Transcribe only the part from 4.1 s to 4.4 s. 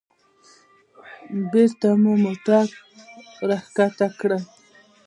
کړ.